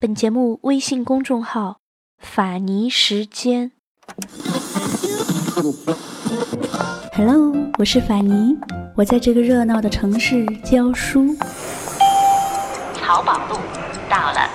[0.00, 1.80] 本节目微信公众号
[2.22, 3.72] “法尼时间”。
[7.14, 8.56] Hello，我是法尼，
[8.94, 11.36] 我在这个热闹的城市教书。
[12.94, 13.56] 淘宝路
[14.08, 14.48] 到了。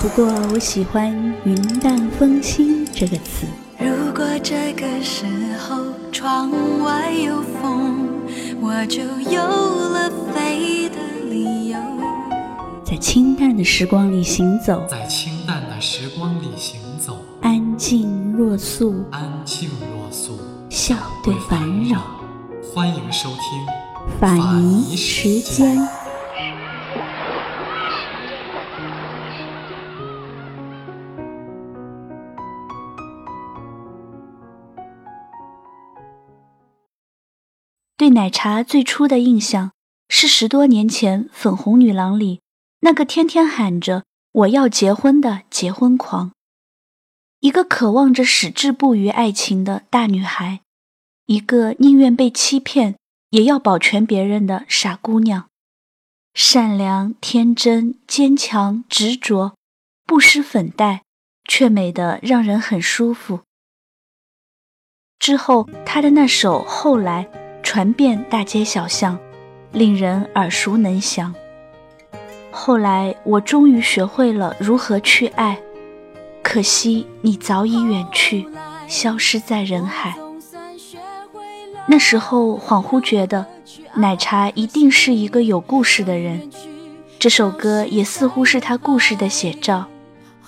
[0.00, 1.12] 不过我喜欢
[1.44, 3.46] “云淡风轻”这个词。
[3.78, 5.26] 如果这个时
[5.58, 6.50] 候窗
[6.82, 8.08] 外有风，
[8.62, 10.96] 我就有了飞的。
[12.84, 20.38] 在清淡的时光里行走，在清淡的时光里行走，安静若素，安静若素，
[20.68, 20.94] 笑
[21.24, 22.02] 对烦扰。
[22.74, 23.40] 欢迎收听
[24.20, 25.78] 法尼时间。
[37.96, 39.72] 对奶茶最初的印象
[40.10, 42.43] 是十多年前《粉红女郎》里。
[42.84, 46.32] 那个天天喊着我要结婚的结婚狂，
[47.40, 50.60] 一个渴望着矢志不渝爱情的大女孩，
[51.24, 52.96] 一个宁愿被欺骗
[53.30, 55.48] 也要保全别人的傻姑娘，
[56.34, 59.54] 善良、天真、坚强、执着，
[60.04, 61.02] 不施粉黛，
[61.48, 63.40] 却美得让人很舒服。
[65.18, 67.24] 之后，她的那首《后来》
[67.62, 69.18] 传遍大街小巷，
[69.72, 71.34] 令人耳熟能详。
[72.56, 75.58] 后来，我终于学会了如何去爱，
[76.40, 78.48] 可惜你早已远去，
[78.86, 80.14] 消失在人海。
[81.86, 83.44] 那时候恍惚觉得，
[83.94, 86.48] 奶茶一定是一个有故事的人，
[87.18, 89.86] 这首歌也似乎是他故事的写照。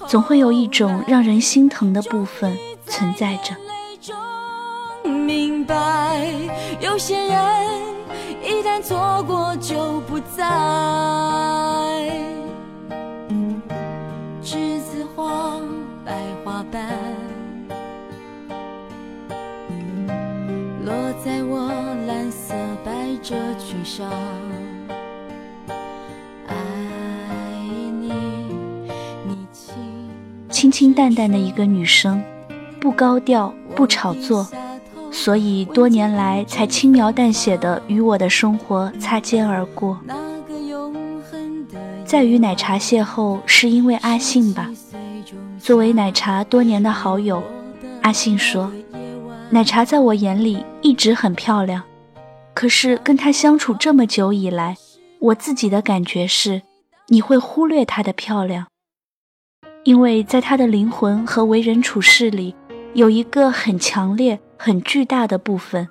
[0.06, 3.56] 总会有一种让人心疼的部分存在着。
[5.10, 6.30] 明白，
[6.80, 7.34] 有些人
[8.42, 10.44] 一旦错过就不再。
[21.48, 21.68] 我
[22.06, 22.54] 蓝色
[22.84, 24.10] 百褶裙上
[30.50, 32.22] 清清淡淡的一个女生，
[32.80, 34.48] 不高调，不炒作，
[35.12, 39.98] 所以多年来才轻描淡写的与我的生活擦肩而过。
[42.06, 44.70] 在与奶茶邂逅，是因为阿信吧？
[45.58, 47.42] 作为奶茶多年的好友，
[48.00, 48.72] 阿信说
[49.50, 51.82] ：“奶茶在我眼里一直很漂亮。”
[52.54, 54.76] 可是跟他相处这么久以来，
[55.20, 56.62] 我自己的感觉是，
[57.08, 58.66] 你会忽略她的漂亮，
[59.84, 62.54] 因为在她的灵魂和为人处事里，
[62.94, 65.86] 有一个很强烈、很巨大的部分，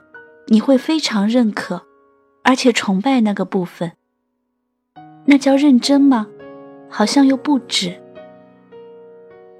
[0.48, 1.84] 你会非常认可，
[2.44, 3.92] 而且崇拜那个部分。
[5.26, 6.26] 那叫认真吗？
[6.90, 8.02] 好像又不止。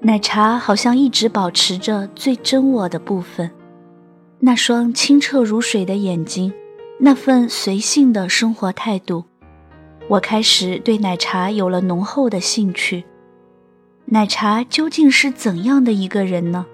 [0.00, 3.50] 奶茶好像一直保持着最真我的部分，
[4.38, 6.52] 那双清澈如水的眼睛。
[6.98, 9.24] 那份随性的生活态度，
[10.08, 13.04] 我开始对奶茶有了浓厚的兴趣。
[14.06, 16.64] 奶茶究竟是怎样的一个人呢？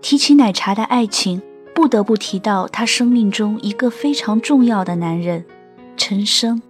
[0.00, 1.42] 提起奶茶的爱情，
[1.74, 5.44] 不得不提到他生命中一个非常重要的男人——
[5.98, 6.62] 陈升。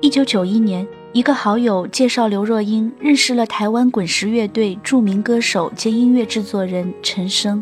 [0.00, 7.60] 一九九一年，一个好友介绍刘若英认识了台湾滚石乐队著名歌手兼音乐制作人陈升。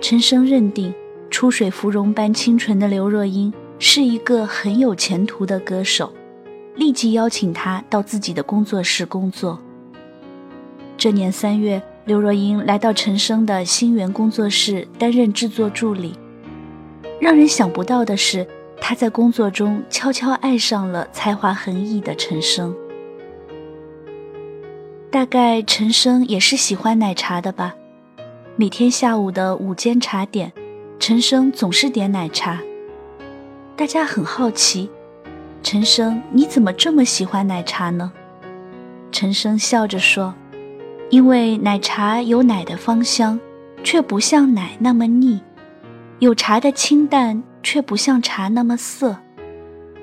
[0.00, 0.94] 陈升认定，
[1.28, 6.10] 出水芙蓉般清纯的刘若英是一个很有前途的歌手，
[6.74, 9.60] 立即邀请她到自己的工作室工作。
[10.96, 16.14] 这年三月，刘若英来到陈升的新源工作室担任制作助理。
[17.20, 18.46] 让人想不到的是，
[18.80, 22.74] 他在工作中悄悄爱上了才华横溢的陈升。
[25.10, 27.74] 大概陈升也是喜欢奶茶的吧。
[28.56, 30.52] 每天下午的午间茶点，
[30.98, 32.60] 陈升总是点奶茶。
[33.76, 34.90] 大家很好奇，
[35.62, 38.12] 陈升你怎么这么喜欢奶茶呢？
[39.10, 40.34] 陈升笑着说
[41.08, 43.38] ：“因为奶茶有奶的芳香，
[43.82, 45.38] 却不像奶那么腻；
[46.18, 49.16] 有茶的清淡，却不像茶那么涩。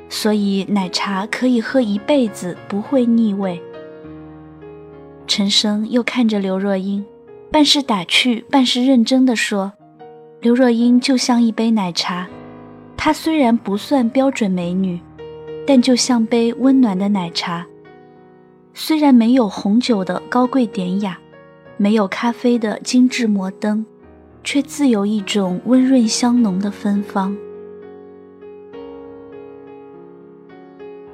[0.10, 3.62] 所以奶茶可以喝一辈子，不会腻味。”
[5.28, 7.06] 陈升又看着刘若英。
[7.52, 9.72] 半是打趣，半是认真的说
[10.42, 12.28] ：“刘若英就像一杯奶茶，
[12.98, 15.00] 她虽然不算标准美女，
[15.66, 17.66] 但就像杯温暖的奶茶。
[18.74, 21.18] 虽然没有红酒的高贵典雅，
[21.78, 23.86] 没有咖啡的精致摩登，
[24.46, 27.36] 却自有一种温润香浓的芬芳。”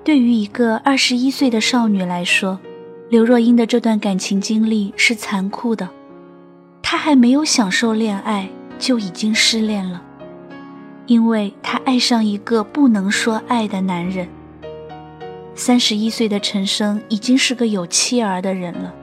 [0.04, 2.60] 对于一个二十一岁的少女来说，
[3.10, 5.90] 刘若英的这段感情经历是残酷的。
[6.82, 10.02] 她还没有享受恋爱，就已经失恋了，
[11.06, 14.28] 因为她爱上一个不能说爱的男人。
[15.54, 18.94] 三十一岁的陈升已经是个有妻儿的人了，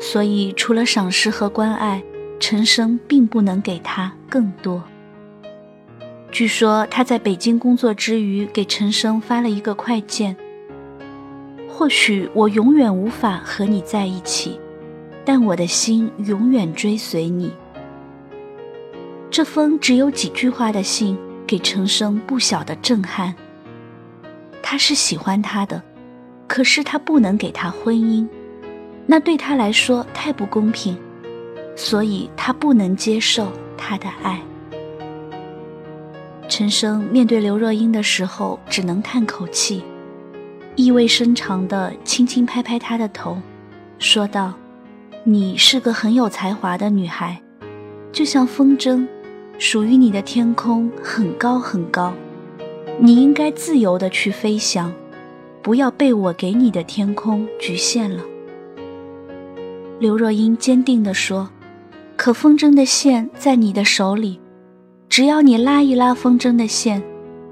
[0.00, 2.02] 所以除了赏识和关爱，
[2.46, 4.84] 陈升并不能给他更多。
[6.30, 10.36] 据说他在北京工作之余，给陈升发了一个快件
[11.66, 14.60] ：“或许我永远无法和你在一起，
[15.24, 17.50] 但我的心永远追随你。”
[19.32, 21.16] 这封只有几句话的信，
[21.46, 23.34] 给陈升不小的震撼。
[24.62, 25.82] 他是喜欢他的，
[26.46, 28.28] 可是他不能给他婚姻，
[29.06, 30.94] 那对他来说太不公平，
[31.76, 34.40] 所以他不能接受他的爱。
[36.48, 39.82] 陈升面对刘若英的时候，只能叹口气，
[40.76, 43.38] 意味深长地轻轻拍拍她的头，
[43.98, 44.54] 说道
[45.24, 47.40] ：“你是个很有才华的女孩，
[48.12, 49.06] 就像风筝，
[49.58, 52.12] 属于你的天空很高很高。”
[53.00, 54.92] 你应该自由的去飞翔，
[55.62, 58.22] 不要被我给你的天空局限了。
[59.98, 61.50] 刘若英坚定地说
[62.16, 64.40] ：“可风筝的线在你的手里，
[65.08, 67.02] 只要你拉一拉风筝的线，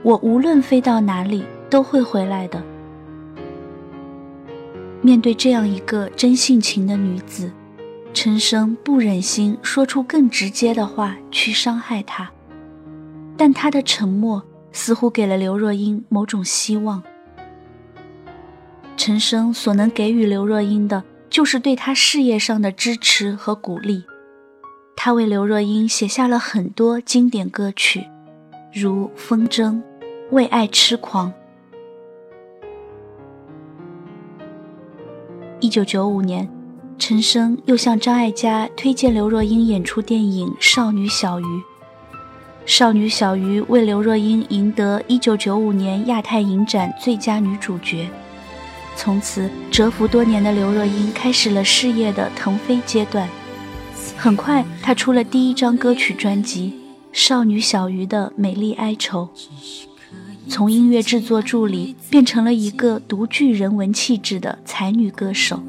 [0.03, 2.63] 我无论飞到哪里都会回来的。”
[5.03, 7.51] 面对这样一个真性情的女子，
[8.15, 12.31] 陈升不忍心说出更直接的话去伤害她，
[13.37, 14.43] 但他的沉默。
[14.75, 17.03] 似乎给了刘若英某种希望。
[18.97, 24.05] 陈升所能给予刘若英的，就是对她事业上的支持和鼓励。
[24.95, 28.07] 他为刘若英写下了很多经典歌曲，
[28.73, 29.71] 如《风筝》
[30.31, 31.29] 《为爱痴狂》。
[35.59, 36.49] 一九九五年，
[36.99, 41.45] 陈升又向张艾嘉推荐刘若英演出电影《少女小鱼》。
[42.65, 48.09] 少女小鱼为刘若英赢得1995年亚太影展最佳女主角，
[48.95, 53.29] 从此蛰伏多年的刘若英开始了事业的腾飞阶段。
[54.17, 56.73] 很快，她出了第一张歌曲专辑
[57.13, 59.29] 《少女小鱼的美丽哀愁》，
[60.49, 65.61] 从音乐制作助理变成了一个独具人文气质的才女歌手。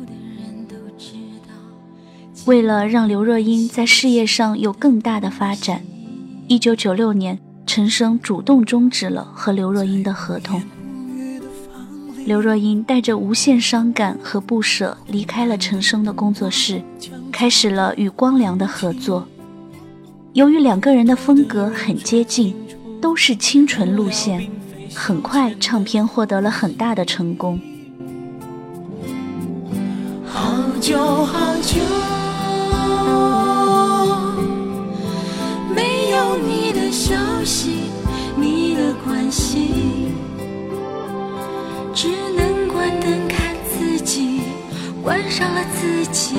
[2.45, 5.81] 为了让刘若英在事业上有更大的发展。
[6.47, 10.61] 一九九六年，陈升主动终止了和刘若英的合同。
[12.25, 16.81] 刘若英带着无限伤感和不舍离开了陈升的工作室，
[17.33, 19.27] 开始了与光良的合作。
[20.33, 22.55] 由于两个人的风格很接近，
[23.01, 24.47] 都是清纯路线，
[24.95, 27.59] 很快唱片获得了很大的成功。
[30.25, 31.81] 好久好久。
[36.95, 37.71] 消息，
[38.37, 40.13] 你的关心，
[41.91, 42.07] 只
[42.37, 44.41] 能关灯看自己，
[45.01, 46.35] 关上了自己，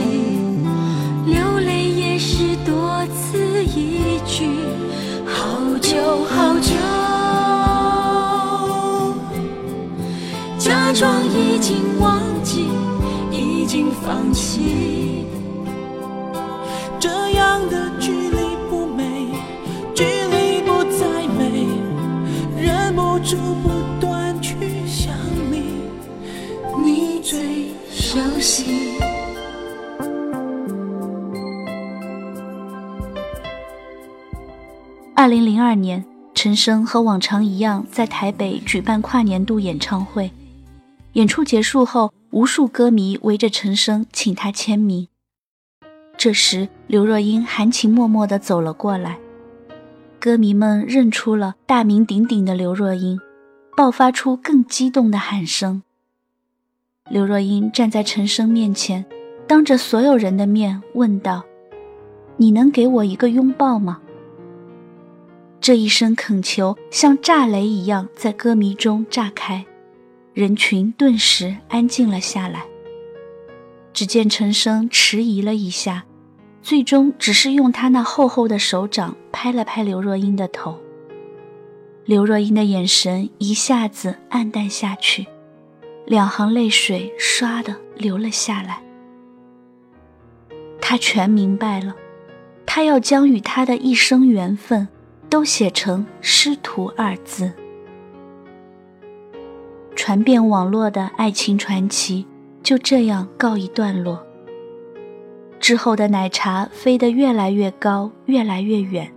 [3.75, 4.49] 一句。
[5.27, 6.75] 好久好久，
[10.59, 12.69] 假装已经忘记，
[13.31, 15.27] 已经放弃，
[16.99, 18.45] 这样的距离。
[23.63, 23.71] 不
[24.01, 24.55] 断去
[24.87, 25.15] 想
[25.51, 25.63] 你，
[26.85, 29.14] 你最熟悉。
[35.25, 36.05] 二零零二年，
[36.35, 40.31] 陈升和往常一样在台北举办跨年度演唱会。
[41.15, 45.09] 演出结束后，无数歌迷围着陈升请他签名。
[46.19, 49.17] 这时，刘若英含情脉脉地走了过来。
[50.21, 53.19] 歌迷们认出了大名鼎鼎的刘若英，
[53.75, 55.83] 爆发出更激动的喊声。
[57.09, 59.07] 刘若英站在陈升面前，
[59.49, 61.45] 当着所有人的面问道
[62.37, 64.03] ：“你能给我一个拥抱吗？”
[65.65, 69.65] 这一声恳求像炸雷一样在歌迷中炸开，
[70.35, 72.67] 人群顿时安静了下来。
[73.95, 76.05] 只见陈升迟疑了一下。
[76.61, 80.79] 最终只是用他那厚厚的手掌拍了拍刘若英的头。
[82.05, 85.27] 刘若英的眼神一下子黯淡下去，
[86.05, 88.83] 两行泪水唰的流了下来。
[90.79, 91.97] 他全明白了，
[92.67, 94.89] 他要将与他的一生缘分
[95.35, 97.51] 都写成师徒二字。
[99.97, 102.25] 传遍网络的爱情传奇
[102.63, 104.25] 就这样告一段落。
[105.59, 109.13] 之后的奶茶飞得越来越高，越来越远，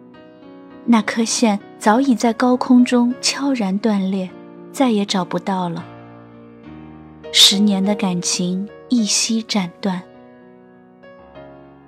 [0.85, 4.27] 那颗线早已在高空中悄然断裂，
[4.71, 5.85] 再也找不到了。
[7.31, 10.01] 十年的感情一夕斩断，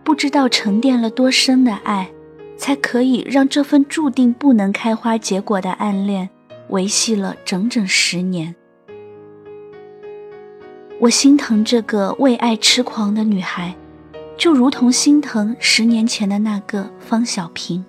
[0.03, 2.11] 不知道沉淀了多深的爱，
[2.59, 6.29] 才可以让这份注定不能开花结果的暗恋
[6.67, 8.53] 维系了整整十年。
[10.99, 13.73] 我心疼这个为爱痴狂的女孩，
[14.37, 17.83] 就如同心疼十年前的那个方小平。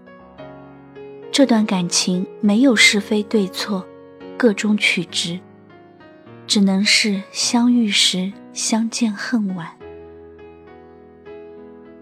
[1.33, 3.85] 这段感情没有是非对错，
[4.37, 5.41] 各中取直。
[6.47, 9.80] 只能是相遇时相见恨晚。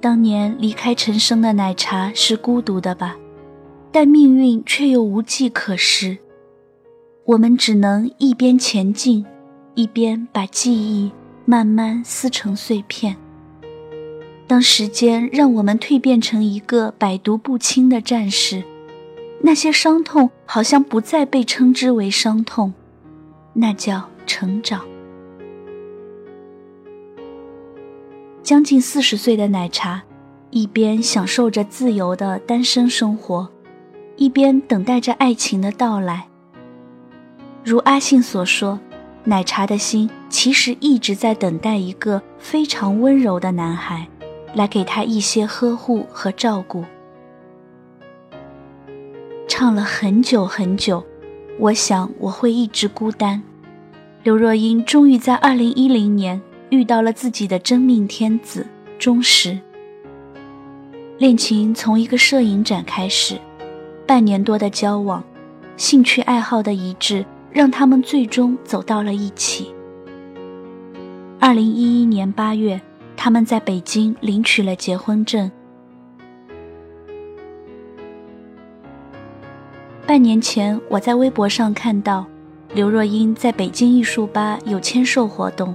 [0.00, 3.16] 当年离开陈生的奶茶是孤独的吧？
[3.90, 6.18] 但命运却又无计可施。
[7.24, 9.24] 我们只能一边前进，
[9.74, 11.10] 一边把记忆
[11.44, 13.16] 慢慢撕成碎片。
[14.46, 18.62] 当时间让我们蜕变成一个百毒不侵的战士，
[19.42, 22.72] 那些伤痛好像不再被称之为伤痛，
[23.52, 24.08] 那叫……
[24.28, 24.84] 成长。
[28.48, 30.02] 将近四十岁的奶茶，
[30.48, 33.46] 一边享受着自由的单身生活，
[34.16, 36.26] 一边等待着爱情的到来。
[37.62, 38.80] 如阿信所说，
[39.24, 44.08] 奶茶的心其实一直在等待一个非常温柔的男孩，
[44.54, 46.82] 来给他一些呵护和照顾。
[49.46, 51.04] 唱了很久很久，
[51.58, 53.42] 我想我会一直孤单。
[54.22, 56.40] 刘若英终于在二零一零年
[56.70, 58.66] 遇到了自己的真命天子
[58.98, 59.58] 钟石。
[61.18, 63.38] 恋情从一个摄影展开始，
[64.06, 65.24] 半年多的交往，
[65.76, 69.74] 兴趣爱好的一致，让他们最终走到了一起。
[71.40, 72.80] 二零一一年八月，
[73.16, 75.50] 他们在北京领取了结婚证。
[80.06, 82.26] 半年前，我在微博上看到。
[82.74, 85.74] 刘若英在北京艺术吧有签售活动，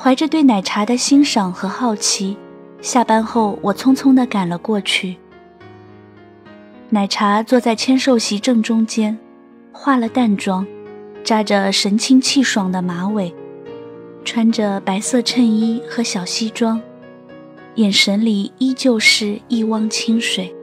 [0.00, 2.36] 怀着对奶茶的欣赏和好奇，
[2.80, 5.16] 下班后我匆匆地赶了过去。
[6.88, 9.18] 奶茶坐在签售席正中间，
[9.72, 10.64] 化了淡妆，
[11.24, 13.34] 扎着神清气爽的马尾，
[14.24, 16.80] 穿着白色衬衣和小西装，
[17.74, 20.54] 眼神里依旧是一汪清水，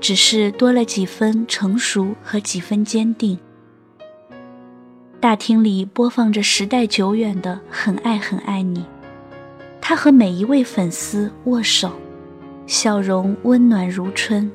[0.00, 3.38] 只是多了几分成熟和几分坚定。
[5.20, 8.80] 大厅里播放着时代久远的《很爱很爱你》，
[9.78, 11.92] 他和每一位粉丝握手，
[12.66, 14.50] 笑容温暖如春。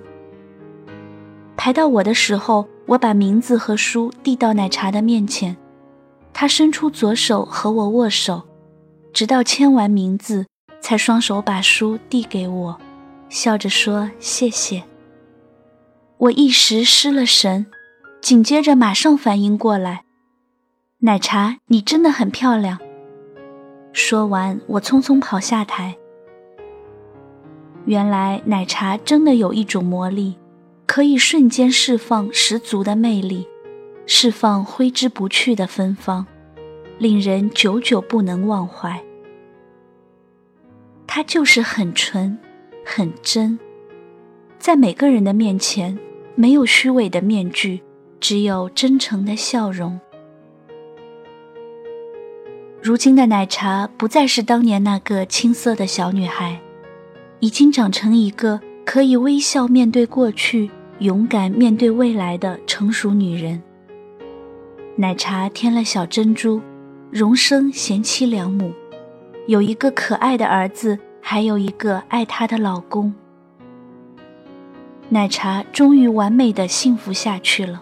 [1.55, 5.55] 排到我的时候，我把名字和书递到奶茶的面前，
[6.34, 8.41] 他伸出左手和我握手，
[9.13, 10.48] 直到签完名字，
[10.81, 12.75] 才双手把书递给我，
[13.29, 14.84] 笑着说谢谢。
[16.17, 17.67] 我一时失了神，
[18.19, 20.01] 紧接着马上反应过来。
[21.05, 22.79] 奶茶，你真的很漂亮。
[23.93, 25.95] 说完，我匆匆跑下台。
[27.85, 30.35] 原来奶茶真的有一种魔力，
[30.88, 33.47] 可以瞬间释放十足的魅力，
[34.07, 36.25] 释放挥之不去的芬芳，
[36.97, 39.00] 令人久久不能忘怀。
[41.05, 42.35] 它就是很纯，
[42.83, 43.59] 很真，
[44.57, 46.00] 在每个人的面前，
[46.33, 47.83] 没有虚伪的面具，
[48.19, 50.00] 只有真诚的笑容。
[52.86, 56.62] 如今的奶茶不再是当年那个青涩的小女孩，
[57.39, 63.60] 已经长成一个可以微笑面对过去、勇敢面对未来的成熟女人。
[64.98, 66.62] 奶茶添了小珍珠，
[67.10, 68.72] 荣升贤妻良母，
[69.48, 73.12] 有一个可爱的儿子，还有一个爱她的老公。
[75.10, 77.82] 奶茶终于完美的幸福下去了，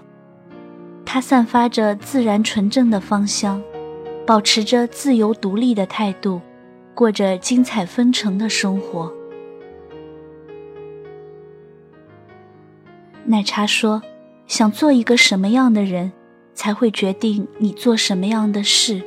[1.03, 3.61] 它散发着自然纯正的芳香。
[4.25, 6.39] 保持着自由独立的态度，
[6.93, 9.11] 过着精彩纷呈的生活。
[13.25, 14.01] 奶茶说
[14.47, 16.11] ：“想做一个什么样的人，
[16.53, 19.01] 才会决定你做什么样的事。”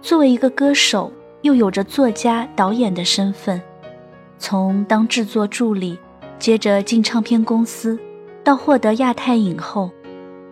[0.00, 1.12] 作为一个歌手，
[1.42, 3.60] 又有着作家、导演的身份，
[4.38, 5.98] 从当制作助理，
[6.38, 7.98] 接着进唱片公司，
[8.42, 9.90] 到获得亚太影后，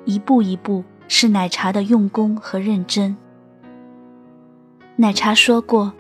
[0.05, 3.17] 一步一步是奶茶的用功和认真。
[4.99, 5.93] 奶茶说过：“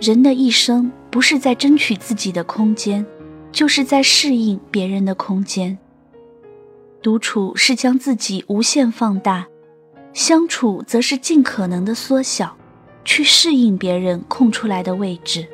[0.00, 3.06] 人的一生不是在争取自己的空间，
[3.52, 5.78] 就是在适应别人的空间。
[7.00, 9.46] 独处是将自己无限放大，
[10.12, 12.56] 相处则是尽可能的缩小，
[13.04, 15.46] 去适应别人空出来的位置。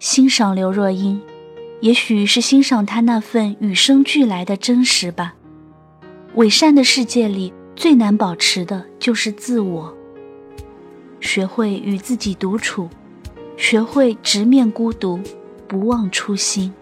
[0.00, 1.22] 欣赏刘若英，
[1.80, 5.36] 也许是欣赏她那份与生俱来的真实吧。
[6.34, 9.96] 伪善的世界里，最难保持的就是自我。
[11.20, 12.88] 学会与自己独处，
[13.56, 15.20] 学会直面孤独，
[15.68, 16.72] 不忘初心。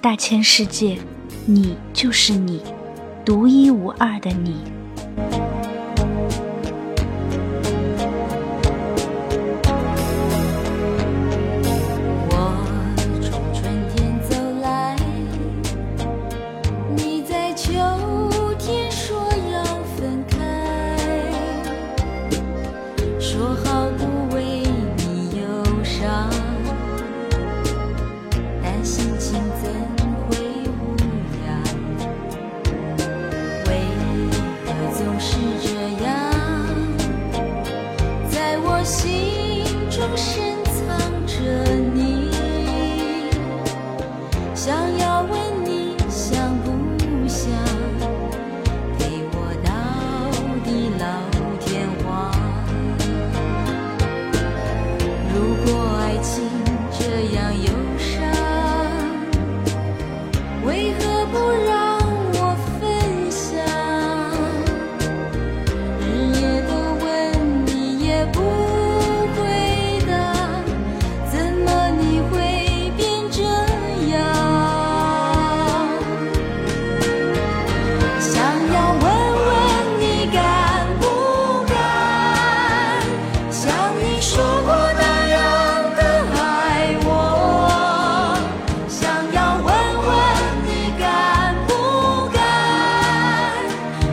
[0.00, 0.98] 大千世界，
[1.46, 2.62] 你就是你，
[3.24, 4.56] 独一无二的你。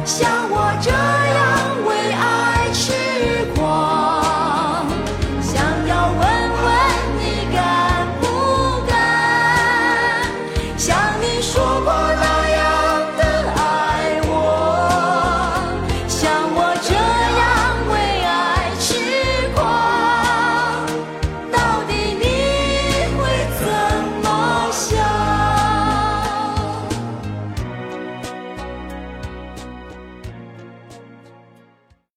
[0.07, 0.36] 笑。